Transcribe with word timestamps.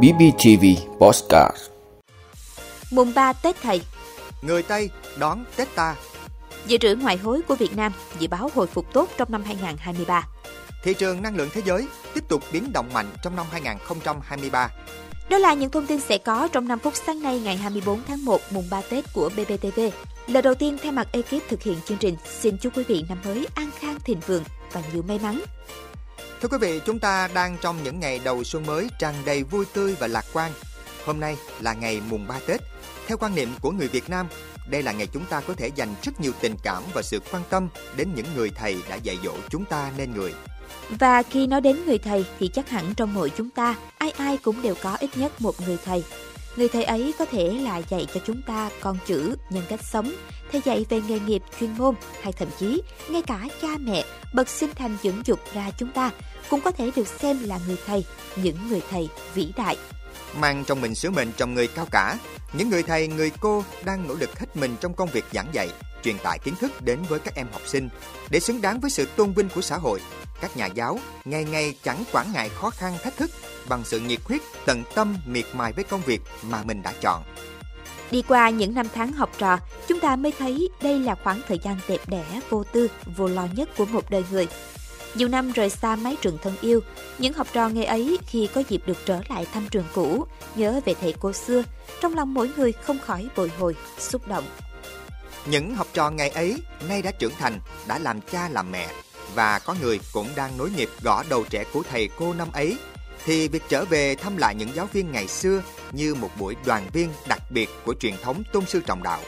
BBTV 0.00 0.64
Postcard. 0.98 1.56
Mùng 2.90 3.14
3 3.14 3.32
Tết 3.32 3.56
Thầy. 3.62 3.82
Người 4.42 4.62
Tây 4.62 4.90
đón 5.18 5.44
Tết 5.56 5.74
ta. 5.74 5.96
Dự 6.66 6.76
trữ 6.76 6.94
ngoại 6.94 7.16
hối 7.16 7.42
của 7.42 7.54
Việt 7.54 7.76
Nam 7.76 7.92
dự 8.18 8.28
báo 8.28 8.50
hồi 8.54 8.66
phục 8.66 8.92
tốt 8.92 9.08
trong 9.16 9.32
năm 9.32 9.42
2023 9.44 10.26
Thị 10.84 10.94
trường 10.94 11.22
năng 11.22 11.36
lượng 11.36 11.48
thế 11.52 11.62
giới 11.64 11.86
tiếp 12.14 12.24
tục 12.28 12.42
biến 12.52 12.72
động 12.72 12.90
mạnh 12.92 13.06
trong 13.22 13.36
năm 13.36 13.46
2023 13.50 14.70
Đó 15.30 15.38
là 15.38 15.54
những 15.54 15.70
thông 15.70 15.86
tin 15.86 16.00
sẽ 16.00 16.18
có 16.18 16.48
trong 16.52 16.68
5 16.68 16.78
phút 16.78 16.94
sáng 17.06 17.22
nay 17.22 17.40
ngày 17.40 17.56
24 17.56 18.00
tháng 18.08 18.24
1 18.24 18.40
mùng 18.50 18.64
3 18.70 18.82
Tết 18.90 19.04
của 19.14 19.30
BBTV 19.36 19.80
Lần 20.26 20.44
đầu 20.44 20.54
tiên 20.54 20.78
thay 20.82 20.92
mặt 20.92 21.08
ekip 21.12 21.48
thực 21.48 21.62
hiện 21.62 21.76
chương 21.84 21.98
trình, 21.98 22.16
xin 22.40 22.56
chúc 22.58 22.76
quý 22.76 22.84
vị 22.88 23.04
năm 23.08 23.18
mới 23.24 23.46
an 23.54 23.70
khang 23.78 24.00
thịnh 24.04 24.20
vượng 24.26 24.44
và 24.72 24.82
nhiều 24.92 25.02
may 25.02 25.18
mắn. 25.22 25.40
Thưa 26.42 26.48
quý 26.48 26.58
vị, 26.60 26.80
chúng 26.86 26.98
ta 26.98 27.28
đang 27.34 27.56
trong 27.60 27.82
những 27.82 28.00
ngày 28.00 28.20
đầu 28.24 28.44
xuân 28.44 28.66
mới 28.66 28.88
tràn 28.98 29.14
đầy 29.24 29.42
vui 29.42 29.64
tươi 29.74 29.96
và 30.00 30.06
lạc 30.06 30.24
quan. 30.32 30.52
Hôm 31.04 31.20
nay 31.20 31.36
là 31.60 31.72
ngày 31.72 32.00
mùng 32.08 32.26
3 32.26 32.40
Tết. 32.46 32.60
Theo 33.06 33.18
quan 33.18 33.34
niệm 33.34 33.48
của 33.60 33.70
người 33.70 33.88
Việt 33.88 34.10
Nam, 34.10 34.28
đây 34.70 34.82
là 34.82 34.92
ngày 34.92 35.06
chúng 35.12 35.24
ta 35.24 35.40
có 35.40 35.54
thể 35.54 35.70
dành 35.74 35.94
rất 36.02 36.20
nhiều 36.20 36.32
tình 36.40 36.54
cảm 36.62 36.82
và 36.94 37.02
sự 37.02 37.20
quan 37.32 37.42
tâm 37.50 37.68
đến 37.96 38.08
những 38.14 38.26
người 38.36 38.50
thầy 38.50 38.76
đã 38.90 38.96
dạy 38.96 39.18
dỗ 39.24 39.32
chúng 39.50 39.64
ta 39.64 39.90
nên 39.96 40.14
người. 40.14 40.34
Và 40.90 41.22
khi 41.22 41.46
nói 41.46 41.60
đến 41.60 41.84
người 41.86 41.98
thầy 41.98 42.24
thì 42.38 42.50
chắc 42.54 42.70
hẳn 42.70 42.94
trong 42.94 43.14
mỗi 43.14 43.30
chúng 43.36 43.50
ta, 43.50 43.74
ai 43.98 44.10
ai 44.10 44.38
cũng 44.38 44.62
đều 44.62 44.74
có 44.82 44.96
ít 45.00 45.10
nhất 45.16 45.32
một 45.42 45.60
người 45.60 45.78
thầy. 45.84 46.04
Người 46.56 46.68
thầy 46.68 46.84
ấy 46.84 47.14
có 47.18 47.24
thể 47.24 47.48
là 47.48 47.82
dạy 47.88 48.06
cho 48.14 48.20
chúng 48.26 48.42
ta 48.42 48.70
con 48.80 48.98
chữ, 49.06 49.36
nhân 49.50 49.64
cách 49.68 49.80
sống, 49.82 50.12
thầy 50.52 50.60
dạy 50.64 50.86
về 50.88 51.00
nghề 51.08 51.18
nghiệp, 51.20 51.42
chuyên 51.60 51.78
môn 51.78 51.94
hay 52.22 52.32
thậm 52.32 52.48
chí 52.58 52.82
ngay 53.08 53.22
cả 53.22 53.48
cha 53.62 53.68
mẹ 53.80 54.04
bậc 54.34 54.48
sinh 54.48 54.70
thành 54.74 54.96
dưỡng 55.02 55.22
dục 55.24 55.40
ra 55.54 55.70
chúng 55.78 55.92
ta 55.92 56.10
cũng 56.50 56.60
có 56.60 56.70
thể 56.70 56.90
được 56.96 57.08
xem 57.08 57.38
là 57.44 57.58
người 57.66 57.76
thầy, 57.86 58.04
những 58.36 58.56
người 58.68 58.82
thầy 58.90 59.08
vĩ 59.34 59.52
đại. 59.56 59.76
Mang 60.38 60.64
trong 60.64 60.80
mình 60.80 60.94
sứ 60.94 61.10
mệnh 61.10 61.32
trong 61.36 61.54
người 61.54 61.66
cao 61.66 61.86
cả, 61.90 62.18
những 62.52 62.70
người 62.70 62.82
thầy, 62.82 63.08
người 63.08 63.30
cô 63.40 63.64
đang 63.84 64.08
nỗ 64.08 64.14
lực 64.14 64.38
hết 64.38 64.56
mình 64.56 64.76
trong 64.80 64.94
công 64.94 65.08
việc 65.08 65.24
giảng 65.32 65.48
dạy, 65.52 65.68
truyền 66.02 66.18
tải 66.18 66.38
kiến 66.38 66.54
thức 66.60 66.82
đến 66.82 66.98
với 67.08 67.18
các 67.18 67.34
em 67.34 67.46
học 67.52 67.62
sinh 67.66 67.88
để 68.30 68.40
xứng 68.40 68.60
đáng 68.60 68.80
với 68.80 68.90
sự 68.90 69.06
tôn 69.16 69.32
vinh 69.32 69.48
của 69.54 69.60
xã 69.60 69.76
hội. 69.76 70.00
Các 70.40 70.56
nhà 70.56 70.66
giáo 70.66 70.98
ngày 71.24 71.44
ngày 71.44 71.76
chẳng 71.82 72.04
quản 72.12 72.32
ngại 72.32 72.48
khó 72.48 72.70
khăn 72.70 72.98
thách 73.02 73.16
thức 73.16 73.30
bằng 73.68 73.82
sự 73.84 74.00
nhiệt 74.00 74.20
huyết, 74.24 74.40
tận 74.66 74.82
tâm, 74.94 75.16
miệt 75.26 75.44
mài 75.52 75.72
với 75.72 75.84
công 75.84 76.02
việc 76.02 76.20
mà 76.42 76.62
mình 76.62 76.82
đã 76.82 76.92
chọn. 77.00 77.22
Đi 78.10 78.22
qua 78.28 78.50
những 78.50 78.74
năm 78.74 78.86
tháng 78.94 79.12
học 79.12 79.30
trò, 79.38 79.58
chúng 79.88 80.00
ta 80.00 80.16
mới 80.16 80.32
thấy 80.38 80.68
đây 80.82 81.00
là 81.00 81.14
khoảng 81.24 81.40
thời 81.48 81.58
gian 81.58 81.76
đẹp 81.88 82.00
đẽ, 82.06 82.40
vô 82.50 82.64
tư, 82.64 82.88
vô 83.16 83.28
lo 83.28 83.46
nhất 83.54 83.68
của 83.76 83.84
một 83.84 84.10
đời 84.10 84.24
người. 84.30 84.48
Nhiều 85.14 85.28
năm 85.28 85.52
rời 85.52 85.70
xa 85.70 85.96
mái 85.96 86.16
trường 86.22 86.38
thân 86.42 86.54
yêu, 86.60 86.80
những 87.18 87.32
học 87.32 87.46
trò 87.52 87.68
ngày 87.68 87.84
ấy 87.84 88.18
khi 88.26 88.48
có 88.54 88.62
dịp 88.68 88.82
được 88.86 88.98
trở 89.04 89.20
lại 89.28 89.46
thăm 89.52 89.68
trường 89.70 89.84
cũ, 89.94 90.26
nhớ 90.54 90.80
về 90.84 90.94
thầy 91.00 91.14
cô 91.20 91.32
xưa, 91.32 91.62
trong 92.00 92.14
lòng 92.14 92.34
mỗi 92.34 92.50
người 92.56 92.72
không 92.72 92.98
khỏi 92.98 93.28
bồi 93.36 93.50
hồi, 93.58 93.76
xúc 93.98 94.28
động. 94.28 94.44
Những 95.46 95.74
học 95.74 95.86
trò 95.92 96.10
ngày 96.10 96.28
ấy 96.28 96.62
nay 96.88 97.02
đã 97.02 97.10
trưởng 97.10 97.32
thành, 97.38 97.60
đã 97.86 97.98
làm 97.98 98.20
cha 98.20 98.48
làm 98.48 98.72
mẹ. 98.72 98.88
Và 99.34 99.58
có 99.58 99.74
người 99.82 100.00
cũng 100.12 100.28
đang 100.36 100.58
nối 100.58 100.70
nghiệp 100.70 100.88
gõ 101.02 101.24
đầu 101.28 101.44
trẻ 101.50 101.64
của 101.72 101.82
thầy 101.90 102.08
cô 102.18 102.34
năm 102.34 102.48
ấy. 102.52 102.76
Thì 103.24 103.48
việc 103.48 103.62
trở 103.68 103.84
về 103.84 104.14
thăm 104.14 104.36
lại 104.36 104.54
những 104.54 104.74
giáo 104.74 104.88
viên 104.92 105.12
ngày 105.12 105.28
xưa 105.28 105.62
như 105.92 106.14
một 106.14 106.30
buổi 106.38 106.56
đoàn 106.66 106.86
viên 106.92 107.10
đặc 107.28 107.40
biệt 107.50 107.70
của 107.84 107.94
truyền 108.00 108.14
thống 108.22 108.42
tôn 108.52 108.66
sư 108.66 108.80
trọng 108.86 109.02
đạo. 109.02 109.20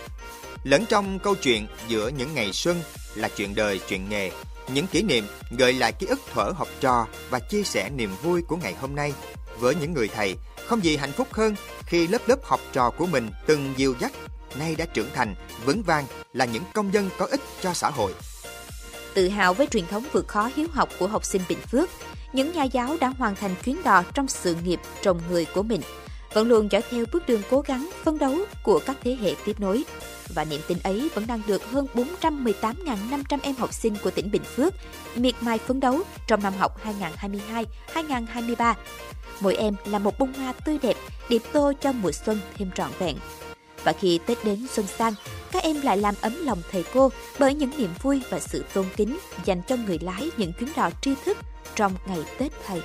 Lẫn 0.64 0.86
trong 0.86 1.18
câu 1.18 1.34
chuyện 1.34 1.66
giữa 1.88 2.08
những 2.08 2.34
ngày 2.34 2.52
xuân 2.52 2.82
là 3.14 3.28
chuyện 3.28 3.54
đời, 3.54 3.80
chuyện 3.88 4.08
nghề, 4.08 4.30
những 4.68 4.86
kỷ 4.86 5.02
niệm 5.02 5.26
gợi 5.58 5.72
lại 5.72 5.92
ký 5.92 6.06
ức 6.06 6.20
thuở 6.32 6.52
học 6.56 6.68
trò 6.80 7.06
và 7.30 7.38
chia 7.38 7.62
sẻ 7.62 7.90
niềm 7.90 8.10
vui 8.22 8.42
của 8.42 8.56
ngày 8.56 8.74
hôm 8.80 8.94
nay 8.94 9.12
với 9.58 9.74
những 9.74 9.92
người 9.92 10.08
thầy 10.08 10.36
không 10.66 10.84
gì 10.84 10.96
hạnh 10.96 11.12
phúc 11.12 11.28
hơn 11.30 11.54
khi 11.86 12.06
lớp 12.06 12.18
lớp 12.26 12.44
học 12.44 12.60
trò 12.72 12.90
của 12.90 13.06
mình 13.06 13.30
từng 13.46 13.74
dìu 13.76 13.94
dắt 14.00 14.12
nay 14.58 14.74
đã 14.78 14.84
trưởng 14.84 15.10
thành 15.14 15.34
vững 15.64 15.82
vàng 15.82 16.04
là 16.32 16.44
những 16.44 16.62
công 16.74 16.94
dân 16.94 17.10
có 17.18 17.26
ích 17.26 17.40
cho 17.60 17.74
xã 17.74 17.90
hội 17.90 18.12
tự 19.14 19.28
hào 19.28 19.54
với 19.54 19.66
truyền 19.66 19.86
thống 19.86 20.04
vượt 20.12 20.28
khó 20.28 20.50
hiếu 20.56 20.66
học 20.72 20.88
của 20.98 21.06
học 21.06 21.24
sinh 21.24 21.42
Bình 21.48 21.58
Phước, 21.58 21.90
những 22.32 22.52
nhà 22.52 22.64
giáo 22.64 22.96
đã 23.00 23.08
hoàn 23.08 23.34
thành 23.34 23.54
chuyến 23.64 23.82
đò 23.84 24.02
trong 24.14 24.28
sự 24.28 24.56
nghiệp 24.64 24.80
trồng 25.02 25.20
người 25.30 25.44
của 25.54 25.62
mình, 25.62 25.80
vẫn 26.32 26.48
luôn 26.48 26.72
dõi 26.72 26.82
theo 26.90 27.04
bước 27.12 27.26
đường 27.26 27.42
cố 27.50 27.60
gắng, 27.60 27.90
phấn 28.04 28.18
đấu 28.18 28.36
của 28.62 28.80
các 28.86 28.96
thế 29.04 29.16
hệ 29.20 29.34
tiếp 29.44 29.60
nối. 29.60 29.84
Và 30.34 30.44
niềm 30.44 30.60
tin 30.68 30.78
ấy 30.82 31.10
vẫn 31.14 31.26
đang 31.26 31.40
được 31.46 31.64
hơn 31.70 31.86
418.500 31.94 33.38
em 33.42 33.54
học 33.54 33.74
sinh 33.74 33.96
của 34.04 34.10
tỉnh 34.10 34.30
Bình 34.30 34.44
Phước 34.44 34.74
miệt 35.16 35.34
mài 35.40 35.58
phấn 35.58 35.80
đấu 35.80 36.00
trong 36.26 36.42
năm 36.42 36.52
học 36.58 36.80
2022-2023. 37.94 38.74
Mỗi 39.40 39.56
em 39.56 39.74
là 39.84 39.98
một 39.98 40.18
bông 40.18 40.32
hoa 40.32 40.52
tươi 40.64 40.78
đẹp, 40.82 40.96
điểm 41.28 41.42
tô 41.52 41.72
cho 41.80 41.92
mùa 41.92 42.12
xuân 42.12 42.40
thêm 42.58 42.70
trọn 42.74 42.90
vẹn. 42.98 43.16
Và 43.84 43.92
khi 43.92 44.18
Tết 44.26 44.44
đến 44.44 44.66
xuân 44.72 44.86
sang, 44.98 45.14
các 45.52 45.62
em 45.62 45.80
lại 45.80 45.96
làm 45.96 46.14
ấm 46.20 46.46
lòng 46.46 46.62
thầy 46.72 46.84
cô 46.94 47.10
bởi 47.38 47.54
những 47.54 47.70
niềm 47.78 47.90
vui 48.02 48.22
và 48.30 48.40
sự 48.40 48.64
tôn 48.74 48.86
kính 48.96 49.18
dành 49.44 49.62
cho 49.68 49.76
người 49.76 49.98
lái 49.98 50.30
những 50.36 50.52
chuyến 50.52 50.70
đò 50.76 50.90
tri 51.00 51.14
thức 51.24 51.38
trong 51.74 51.92
ngày 52.06 52.20
Tết 52.38 52.52
thầy. 52.66 52.82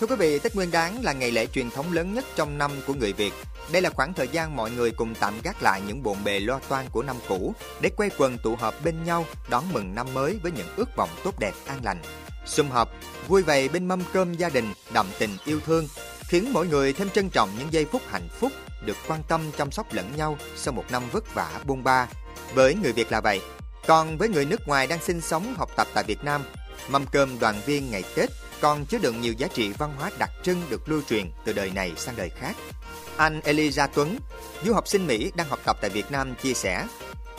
Thưa 0.00 0.06
quý 0.06 0.16
vị, 0.16 0.38
Tết 0.38 0.54
Nguyên 0.54 0.70
đán 0.70 1.02
là 1.02 1.12
ngày 1.12 1.30
lễ 1.30 1.46
truyền 1.46 1.70
thống 1.70 1.92
lớn 1.92 2.14
nhất 2.14 2.24
trong 2.36 2.58
năm 2.58 2.70
của 2.86 2.94
người 2.94 3.12
Việt. 3.12 3.32
Đây 3.72 3.82
là 3.82 3.90
khoảng 3.90 4.14
thời 4.14 4.28
gian 4.28 4.56
mọi 4.56 4.70
người 4.70 4.90
cùng 4.90 5.14
tạm 5.20 5.34
gác 5.42 5.62
lại 5.62 5.82
những 5.86 6.02
bộn 6.02 6.24
bề 6.24 6.40
lo 6.40 6.60
toan 6.68 6.86
của 6.92 7.02
năm 7.02 7.16
cũ 7.28 7.54
để 7.80 7.90
quay 7.96 8.10
quần 8.18 8.38
tụ 8.38 8.56
họp 8.56 8.74
bên 8.84 9.04
nhau 9.04 9.26
đón 9.50 9.64
mừng 9.72 9.94
năm 9.94 10.06
mới 10.14 10.38
với 10.42 10.52
những 10.52 10.66
ước 10.76 10.96
vọng 10.96 11.10
tốt 11.24 11.38
đẹp 11.38 11.52
an 11.66 11.80
lành. 11.84 11.98
Sum 12.46 12.70
họp, 12.70 12.88
vui 13.28 13.42
vầy 13.42 13.68
bên 13.68 13.88
mâm 13.88 14.02
cơm 14.12 14.34
gia 14.34 14.48
đình, 14.48 14.72
đậm 14.92 15.06
tình 15.18 15.36
yêu 15.44 15.60
thương, 15.66 15.88
khiến 16.28 16.52
mỗi 16.52 16.66
người 16.66 16.92
thêm 16.92 17.10
trân 17.10 17.30
trọng 17.30 17.50
những 17.58 17.72
giây 17.72 17.84
phút 17.84 18.02
hạnh 18.08 18.28
phúc 18.40 18.52
được 18.84 18.96
quan 19.08 19.22
tâm 19.28 19.40
chăm 19.58 19.70
sóc 19.70 19.92
lẫn 19.92 20.16
nhau 20.16 20.38
sau 20.56 20.72
một 20.72 20.84
năm 20.90 21.02
vất 21.12 21.34
vả 21.34 21.60
bôn 21.64 21.84
ba. 21.84 22.08
Với 22.54 22.74
người 22.74 22.92
Việt 22.92 23.12
là 23.12 23.20
vậy, 23.20 23.40
còn 23.86 24.18
với 24.18 24.28
người 24.28 24.44
nước 24.44 24.68
ngoài 24.68 24.86
đang 24.86 25.00
sinh 25.02 25.20
sống 25.20 25.54
học 25.56 25.70
tập 25.76 25.86
tại 25.94 26.04
Việt 26.04 26.24
Nam, 26.24 26.42
mâm 26.88 27.06
cơm 27.06 27.38
đoàn 27.38 27.60
viên 27.66 27.90
ngày 27.90 28.04
Tết 28.16 28.30
còn 28.60 28.86
chứa 28.86 28.98
đựng 28.98 29.20
nhiều 29.20 29.32
giá 29.32 29.48
trị 29.54 29.72
văn 29.78 29.94
hóa 29.98 30.10
đặc 30.18 30.30
trưng 30.42 30.62
được 30.70 30.88
lưu 30.88 31.02
truyền 31.08 31.30
từ 31.44 31.52
đời 31.52 31.70
này 31.70 31.92
sang 31.96 32.16
đời 32.16 32.30
khác. 32.30 32.56
Anh 33.16 33.40
Eliza 33.40 33.88
Tuấn, 33.94 34.18
du 34.64 34.72
học 34.72 34.88
sinh 34.88 35.06
Mỹ 35.06 35.32
đang 35.36 35.48
học 35.48 35.58
tập 35.64 35.76
tại 35.80 35.90
Việt 35.90 36.10
Nam 36.10 36.34
chia 36.42 36.54
sẻ, 36.54 36.86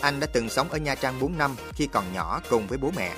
anh 0.01 0.19
đã 0.19 0.27
từng 0.27 0.49
sống 0.49 0.69
ở 0.69 0.77
Nha 0.77 0.95
Trang 0.95 1.19
4 1.19 1.37
năm 1.37 1.55
khi 1.73 1.87
còn 1.87 2.13
nhỏ 2.13 2.41
cùng 2.49 2.67
với 2.67 2.77
bố 2.77 2.91
mẹ. 2.95 3.11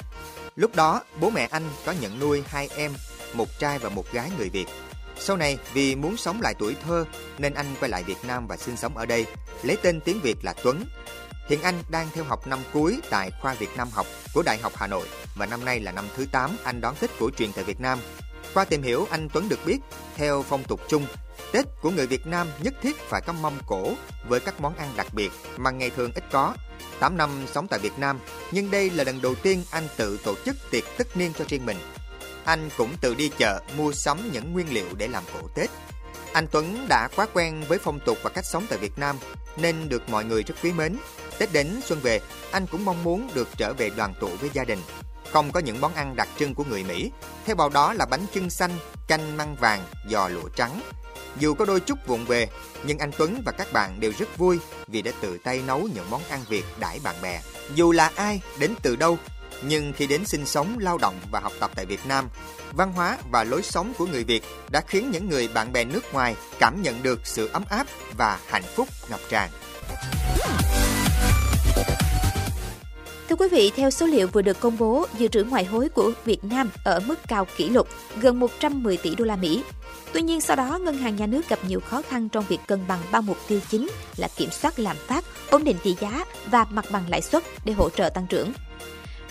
Lúc 0.56 0.76
đó, 0.76 1.02
bố 1.20 1.30
mẹ 1.30 1.48
anh 1.52 1.64
có 1.86 1.94
nhận 2.02 2.20
nuôi 2.20 2.44
hai 2.48 2.70
em, 2.76 2.94
một 3.34 3.48
trai 3.60 3.80
và 3.80 3.90
một 3.90 4.06
gái 4.12 4.32
người 4.38 4.50
Việt. 4.50 4.68
Sau 5.20 5.38
này, 5.38 5.58
vì 5.74 5.96
muốn 5.96 6.18
sống 6.18 6.42
lại 6.42 6.54
tuổi 6.60 6.76
thơ 6.86 7.06
nên 7.38 7.54
anh 7.54 7.76
quay 7.80 7.90
lại 7.90 8.04
Việt 8.04 8.18
Nam 8.24 8.48
và 8.48 8.58
sinh 8.58 8.78
sống 8.78 8.98
ở 8.98 9.06
đây, 9.06 9.26
lấy 9.64 9.78
tên 9.82 10.02
tiếng 10.02 10.22
Việt 10.22 10.46
là 10.46 10.54
Tuấn. 10.64 10.84
Hiện 11.50 11.62
anh 11.62 11.76
đang 11.90 12.08
theo 12.14 12.24
học 12.24 12.48
năm 12.48 12.60
cuối 12.74 13.00
tại 13.10 13.32
khoa 13.42 13.54
Việt 13.54 13.70
Nam 13.78 13.90
học 13.92 14.08
của 14.34 14.44
Đại 14.46 14.58
học 14.58 14.74
Hà 14.76 14.88
Nội 14.88 15.08
và 15.36 15.46
năm 15.46 15.66
nay 15.66 15.80
là 15.80 15.92
năm 15.92 16.06
thứ 16.16 16.26
8 16.32 16.58
anh 16.64 16.82
đón 16.82 16.96
Tết 17.00 17.10
cổ 17.20 17.30
truyền 17.38 17.54
tại 17.54 17.64
Việt 17.64 17.80
Nam. 17.80 18.00
Qua 18.54 18.66
tìm 18.66 18.82
hiểu, 18.82 19.08
anh 19.10 19.30
Tuấn 19.34 19.50
được 19.50 19.60
biết, 19.66 19.78
theo 20.16 20.46
phong 20.50 20.64
tục 20.64 20.82
chung, 20.90 21.06
Tết 21.52 21.66
của 21.82 21.90
người 21.90 22.08
Việt 22.08 22.28
Nam 22.28 22.48
nhất 22.62 22.74
thiết 22.82 22.98
phải 22.98 23.22
có 23.28 23.34
mâm 23.34 23.54
cổ 23.68 23.94
với 24.28 24.40
các 24.40 24.62
món 24.62 24.76
ăn 24.76 24.90
đặc 24.98 25.08
biệt 25.14 25.32
mà 25.58 25.72
ngày 25.72 25.90
thường 25.90 26.12
ít 26.16 26.24
có. 26.32 26.54
8 27.00 27.18
năm 27.18 27.30
sống 27.54 27.68
tại 27.68 27.80
Việt 27.80 28.00
Nam, 28.00 28.20
nhưng 28.52 28.72
đây 28.72 28.90
là 28.90 29.04
lần 29.04 29.22
đầu 29.22 29.36
tiên 29.36 29.64
anh 29.72 29.88
tự 29.98 30.20
tổ 30.24 30.36
chức 30.46 30.56
tiệc 30.72 30.84
tất 30.98 31.18
niên 31.18 31.34
cho 31.40 31.46
riêng 31.50 31.66
mình 31.66 31.78
anh 32.48 32.70
cũng 32.78 32.98
tự 33.02 33.16
đi 33.16 33.32
chợ 33.38 33.60
mua 33.78 33.92
sắm 33.92 34.32
những 34.32 34.54
nguyên 34.54 34.74
liệu 34.74 34.86
để 34.98 35.08
làm 35.08 35.24
cổ 35.34 35.48
Tết. 35.56 35.70
Anh 36.34 36.48
Tuấn 36.52 36.86
đã 36.90 37.10
quá 37.16 37.28
quen 37.34 37.64
với 37.68 37.78
phong 37.78 38.00
tục 38.00 38.18
và 38.24 38.30
cách 38.30 38.46
sống 38.46 38.66
tại 38.70 38.80
Việt 38.80 39.00
Nam 39.00 39.18
nên 39.58 39.90
được 39.90 40.10
mọi 40.10 40.26
người 40.26 40.44
rất 40.44 40.56
quý 40.64 40.72
mến. 40.72 40.98
Tết 41.38 41.54
đến 41.54 41.80
xuân 41.86 42.00
về, 42.00 42.20
anh 42.52 42.68
cũng 42.68 42.86
mong 42.86 43.04
muốn 43.04 43.30
được 43.34 43.48
trở 43.58 43.74
về 43.74 43.90
đoàn 43.90 44.14
tụ 44.20 44.28
với 44.28 44.50
gia 44.54 44.64
đình. 44.64 44.80
Không 45.32 45.52
có 45.52 45.60
những 45.60 45.82
món 45.82 45.94
ăn 45.94 46.16
đặc 46.16 46.28
trưng 46.40 46.56
của 46.56 46.64
người 46.64 46.84
Mỹ, 46.84 47.12
theo 47.46 47.56
vào 47.56 47.70
đó 47.70 47.94
là 47.94 48.06
bánh 48.06 48.26
chưng 48.34 48.50
xanh, 48.50 48.72
canh 49.08 49.38
măng 49.38 49.56
vàng, 49.56 49.84
giò 50.10 50.28
lụa 50.28 50.50
trắng. 50.56 50.82
Dù 51.40 51.54
có 51.54 51.66
đôi 51.66 51.80
chút 51.80 52.08
vụng 52.08 52.26
về, 52.26 52.48
nhưng 52.84 53.00
anh 53.00 53.12
Tuấn 53.18 53.42
và 53.46 53.52
các 53.52 53.74
bạn 53.74 54.00
đều 54.00 54.12
rất 54.20 54.38
vui 54.38 54.60
vì 54.88 55.02
đã 55.02 55.12
tự 55.22 55.38
tay 55.44 55.62
nấu 55.68 55.90
những 55.94 56.10
món 56.10 56.22
ăn 56.30 56.44
Việt 56.50 56.66
đãi 56.80 57.00
bạn 57.04 57.16
bè. 57.22 57.42
Dù 57.76 57.92
là 57.92 58.12
ai, 58.16 58.42
đến 58.60 58.74
từ 58.82 58.96
đâu 58.96 59.18
nhưng 59.62 59.94
khi 59.94 60.08
đến 60.08 60.26
sinh 60.26 60.46
sống, 60.46 60.78
lao 60.80 60.98
động 60.98 61.16
và 61.32 61.40
học 61.40 61.54
tập 61.60 61.72
tại 61.76 61.86
Việt 61.86 62.06
Nam, 62.06 62.30
văn 62.72 62.94
hóa 62.94 63.18
và 63.32 63.44
lối 63.44 63.62
sống 63.64 63.94
của 63.98 64.06
người 64.06 64.24
Việt 64.24 64.44
đã 64.72 64.82
khiến 64.88 65.12
những 65.12 65.30
người 65.30 65.48
bạn 65.48 65.74
bè 65.74 65.84
nước 65.84 66.14
ngoài 66.14 66.36
cảm 66.60 66.82
nhận 66.82 67.04
được 67.04 67.28
sự 67.28 67.50
ấm 67.54 67.64
áp 67.70 67.88
và 68.18 68.40
hạnh 68.48 68.64
phúc 68.76 68.88
ngập 69.10 69.20
tràn. 69.30 69.50
Thưa 73.30 73.36
quý 73.36 73.48
vị, 73.52 73.72
theo 73.76 73.90
số 73.90 74.06
liệu 74.06 74.28
vừa 74.28 74.42
được 74.42 74.60
công 74.60 74.78
bố, 74.78 75.06
dự 75.18 75.28
trữ 75.28 75.44
ngoại 75.44 75.66
hối 75.66 75.90
của 75.90 76.12
Việt 76.26 76.44
Nam 76.44 76.70
ở 76.84 77.00
mức 77.00 77.20
cao 77.28 77.48
kỷ 77.58 77.70
lục, 77.70 77.88
gần 78.22 78.40
110 78.40 78.98
tỷ 78.98 79.16
đô 79.16 79.26
la 79.26 79.36
Mỹ. 79.36 79.64
Tuy 80.14 80.22
nhiên 80.22 80.42
sau 80.42 80.56
đó, 80.56 80.78
ngân 80.78 80.98
hàng 80.98 81.16
nhà 81.16 81.26
nước 81.28 81.50
gặp 81.50 81.60
nhiều 81.68 81.80
khó 81.80 82.02
khăn 82.02 82.30
trong 82.30 82.46
việc 82.50 82.60
cân 82.68 82.80
bằng 82.88 83.00
ba 83.12 83.22
mục 83.22 83.38
tiêu 83.48 83.60
chính 83.70 83.90
là 84.18 84.28
kiểm 84.36 84.50
soát 84.52 84.80
lạm 84.80 84.98
phát, 85.08 85.26
ổn 85.50 85.64
định 85.64 85.78
tỷ 85.84 85.96
giá 86.00 86.26
và 86.52 86.66
mặt 86.70 86.86
bằng 86.92 87.04
lãi 87.10 87.22
suất 87.22 87.44
để 87.66 87.74
hỗ 87.74 87.90
trợ 87.90 88.10
tăng 88.10 88.28
trưởng. 88.28 88.54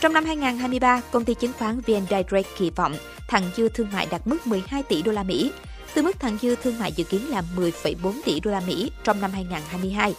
Trong 0.00 0.12
năm 0.12 0.24
2023, 0.24 1.00
công 1.10 1.24
ty 1.24 1.34
chứng 1.34 1.52
khoán 1.58 1.80
VN 1.80 2.06
Direct 2.10 2.48
kỳ 2.58 2.70
vọng 2.70 2.94
thặng 3.28 3.50
dư 3.56 3.68
thương 3.68 3.88
mại 3.92 4.06
đạt 4.10 4.26
mức 4.26 4.46
12 4.46 4.82
tỷ 4.82 5.02
đô 5.02 5.12
la 5.12 5.22
Mỹ, 5.22 5.52
từ 5.94 6.02
mức 6.02 6.20
thặng 6.20 6.38
dư 6.42 6.56
thương 6.56 6.78
mại 6.78 6.92
dự 6.92 7.04
kiến 7.04 7.30
là 7.30 7.42
10,4 7.56 8.12
tỷ 8.24 8.40
đô 8.40 8.50
la 8.50 8.60
Mỹ 8.66 8.90
trong 9.04 9.20
năm 9.20 9.30
2022. 9.30 10.14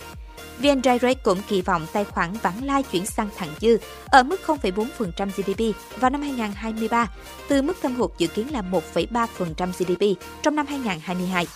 VN 0.60 0.82
Direct 0.84 1.24
cũng 1.24 1.42
kỳ 1.48 1.62
vọng 1.62 1.88
tài 1.94 2.04
khoản 2.04 2.34
vãng 2.42 2.64
lai 2.64 2.84
chuyển 2.84 3.06
sang 3.06 3.30
thặng 3.38 3.50
dư 3.62 3.78
ở 4.06 4.24
mức 4.24 4.42
0,4% 4.46 5.30
GDP 5.38 5.78
vào 6.00 6.10
năm 6.10 6.22
2023, 6.22 7.12
từ 7.48 7.62
mức 7.62 7.78
thâm 7.82 7.96
hụt 7.96 8.12
dự 8.18 8.28
kiến 8.28 8.52
là 8.52 8.64
1,3% 8.96 9.72
GDP 9.80 10.22
trong 10.44 10.56
năm 10.56 10.66
2022. 10.66 11.48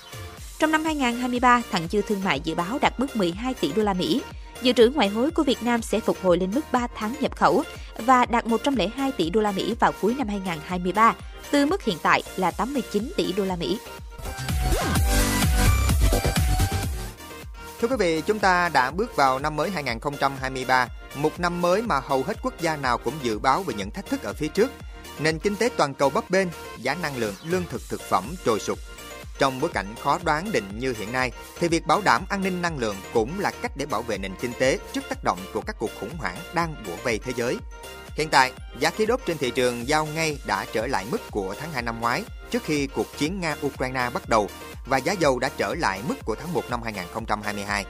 Trong 0.60 0.72
năm 0.72 0.86
2023, 0.86 1.62
thặng 1.72 1.88
dư 1.92 2.02
thương 2.02 2.24
mại 2.24 2.40
dự 2.40 2.56
báo 2.56 2.80
đạt 2.82 3.00
mức 3.00 3.16
12 3.16 3.54
tỷ 3.54 3.72
đô 3.74 3.84
la 3.84 3.94
Mỹ. 3.94 4.22
Dự 4.62 4.74
trữ 4.74 4.90
ngoại 4.90 5.10
hối 5.10 5.32
của 5.32 5.44
Việt 5.44 5.64
Nam 5.64 5.82
sẽ 5.82 6.00
phục 6.00 6.18
hồi 6.24 6.38
lên 6.38 6.52
mức 6.56 6.62
3 6.72 6.88
tháng 6.96 7.16
nhập 7.20 7.36
khẩu 7.36 7.64
và 7.98 8.26
đạt 8.26 8.46
102 8.46 9.12
tỷ 9.12 9.30
đô 9.30 9.42
la 9.42 9.52
Mỹ 9.52 9.76
vào 9.80 9.92
cuối 10.02 10.16
năm 10.18 10.28
2023, 10.28 11.16
từ 11.52 11.66
mức 11.66 11.84
hiện 11.84 11.98
tại 12.04 12.24
là 12.36 12.52
89 12.52 13.12
tỷ 13.18 13.34
đô 13.34 13.46
la 13.46 13.56
Mỹ. 13.56 13.80
Thưa 17.82 17.88
quý 17.88 17.96
vị, 18.00 18.22
chúng 18.22 18.40
ta 18.40 18.70
đã 18.70 18.92
bước 18.92 19.16
vào 19.16 19.40
năm 19.40 19.56
mới 19.56 19.70
2023, 19.70 20.88
một 21.16 21.40
năm 21.40 21.62
mới 21.62 21.82
mà 21.82 22.00
hầu 22.00 22.24
hết 22.24 22.38
quốc 22.44 22.54
gia 22.62 22.78
nào 22.78 22.98
cũng 22.98 23.14
dự 23.24 23.40
báo 23.40 23.64
về 23.64 23.74
những 23.74 23.92
thách 23.92 24.06
thức 24.06 24.24
ở 24.24 24.34
phía 24.34 24.48
trước. 24.48 24.72
Nền 25.20 25.40
kinh 25.40 25.56
tế 25.56 25.70
toàn 25.78 25.94
cầu 25.94 26.10
bấp 26.10 26.30
bênh, 26.30 26.48
giá 26.78 26.96
năng 27.02 27.18
lượng, 27.18 27.34
lương 27.44 27.64
thực 27.70 27.82
thực 27.90 28.02
phẩm 28.02 28.24
trồi 28.46 28.60
sụp. 28.60 28.80
Trong 29.42 29.60
bối 29.60 29.70
cảnh 29.74 29.96
khó 30.04 30.20
đoán 30.24 30.52
định 30.52 30.64
như 30.80 30.94
hiện 30.98 31.12
nay, 31.12 31.32
thì 31.60 31.68
việc 31.68 31.88
bảo 31.88 32.02
đảm 32.02 32.24
an 32.30 32.44
ninh 32.44 32.62
năng 32.62 32.78
lượng 32.78 32.96
cũng 33.14 33.40
là 33.40 33.52
cách 33.62 33.72
để 33.76 33.86
bảo 33.86 34.02
vệ 34.02 34.18
nền 34.18 34.36
kinh 34.42 34.54
tế 34.60 34.80
trước 34.94 35.02
tác 35.10 35.24
động 35.24 35.40
của 35.54 35.62
các 35.62 35.76
cuộc 35.80 35.92
khủng 36.00 36.18
hoảng 36.18 36.38
đang 36.54 36.76
bủa 36.88 36.96
vây 37.04 37.20
thế 37.20 37.34
giới. 37.36 37.58
Hiện 38.16 38.30
tại, 38.30 38.52
giá 38.80 38.90
khí 38.90 39.06
đốt 39.06 39.20
trên 39.26 39.38
thị 39.38 39.52
trường 39.52 39.88
giao 39.88 40.06
ngay 40.06 40.38
đã 40.46 40.66
trở 40.74 40.88
lại 40.88 41.06
mức 41.12 41.22
của 41.32 41.56
tháng 41.60 41.72
2 41.72 41.82
năm 41.82 42.00
ngoái, 42.00 42.24
trước 42.52 42.64
khi 42.64 42.88
cuộc 42.88 43.18
chiến 43.18 43.42
Nga-Ukraine 43.42 44.12
bắt 44.12 44.30
đầu 44.30 44.50
và 44.86 44.98
giá 44.98 45.14
dầu 45.14 45.40
đã 45.40 45.50
trở 45.58 45.76
lại 45.76 46.02
mức 46.08 46.16
của 46.26 46.36
tháng 46.36 46.54
1 46.54 46.64
năm 46.70 46.82
2022. 46.84 47.86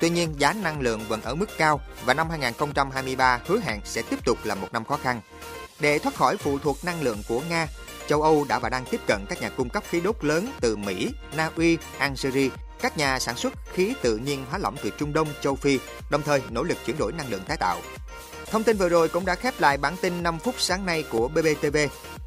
Tuy 0.00 0.10
nhiên, 0.10 0.34
giá 0.38 0.52
năng 0.52 0.80
lượng 0.80 1.04
vẫn 1.08 1.22
ở 1.22 1.34
mức 1.34 1.48
cao 1.58 1.80
và 2.04 2.14
năm 2.14 2.30
2023 2.30 3.40
hứa 3.46 3.60
hẹn 3.60 3.80
sẽ 3.84 4.02
tiếp 4.02 4.24
tục 4.24 4.38
là 4.44 4.54
một 4.54 4.68
năm 4.72 4.84
khó 4.84 4.96
khăn. 4.96 5.20
Để 5.80 5.98
thoát 5.98 6.14
khỏi 6.14 6.36
phụ 6.36 6.58
thuộc 6.58 6.84
năng 6.84 7.02
lượng 7.02 7.22
của 7.28 7.42
Nga, 7.48 7.66
châu 8.10 8.22
Âu 8.22 8.44
đã 8.48 8.58
và 8.58 8.68
đang 8.68 8.84
tiếp 8.90 9.00
cận 9.06 9.24
các 9.28 9.42
nhà 9.42 9.48
cung 9.48 9.68
cấp 9.68 9.82
khí 9.90 10.00
đốt 10.00 10.24
lớn 10.24 10.52
từ 10.60 10.76
Mỹ, 10.76 11.10
Na 11.36 11.50
Uy, 11.56 11.78
Algeria, 11.98 12.48
các 12.80 12.98
nhà 12.98 13.18
sản 13.18 13.36
xuất 13.36 13.52
khí 13.72 13.94
tự 14.02 14.16
nhiên 14.16 14.44
hóa 14.50 14.58
lỏng 14.58 14.76
từ 14.82 14.90
Trung 14.98 15.12
Đông, 15.12 15.28
châu 15.40 15.56
Phi, 15.56 15.78
đồng 16.10 16.22
thời 16.22 16.42
nỗ 16.50 16.62
lực 16.62 16.78
chuyển 16.86 16.98
đổi 16.98 17.12
năng 17.12 17.30
lượng 17.30 17.42
tái 17.48 17.56
tạo. 17.56 17.80
Thông 18.50 18.62
tin 18.62 18.76
vừa 18.76 18.88
rồi 18.88 19.08
cũng 19.08 19.24
đã 19.24 19.34
khép 19.34 19.60
lại 19.60 19.78
bản 19.78 19.96
tin 20.02 20.22
5 20.22 20.38
phút 20.38 20.54
sáng 20.58 20.86
nay 20.86 21.04
của 21.10 21.28
BBTV. 21.28 21.76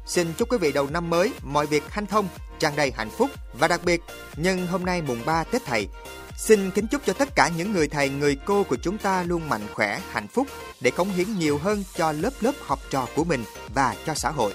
Xin 0.06 0.32
chúc 0.38 0.52
quý 0.52 0.58
vị 0.58 0.72
đầu 0.72 0.86
năm 0.90 1.10
mới 1.10 1.32
mọi 1.42 1.66
việc 1.66 1.82
hanh 1.90 2.06
thông, 2.06 2.28
tràn 2.58 2.76
đầy 2.76 2.92
hạnh 2.96 3.10
phúc 3.10 3.30
và 3.58 3.68
đặc 3.68 3.80
biệt 3.84 4.00
nhân 4.36 4.66
hôm 4.66 4.84
nay 4.84 5.02
mùng 5.02 5.24
3 5.26 5.44
Tết 5.44 5.64
Thầy. 5.64 5.88
Xin 6.36 6.70
kính 6.70 6.86
chúc 6.86 7.02
cho 7.06 7.12
tất 7.12 7.28
cả 7.36 7.50
những 7.56 7.72
người 7.72 7.88
thầy, 7.88 8.08
người 8.08 8.36
cô 8.44 8.62
của 8.62 8.76
chúng 8.76 8.98
ta 8.98 9.22
luôn 9.22 9.48
mạnh 9.48 9.66
khỏe, 9.74 10.00
hạnh 10.10 10.28
phúc 10.28 10.46
để 10.80 10.90
cống 10.90 11.10
hiến 11.10 11.38
nhiều 11.38 11.58
hơn 11.58 11.84
cho 11.96 12.12
lớp 12.12 12.32
lớp 12.40 12.52
học 12.60 12.78
trò 12.90 13.06
của 13.16 13.24
mình 13.24 13.44
và 13.74 13.94
cho 14.06 14.14
xã 14.14 14.30
hội. 14.30 14.54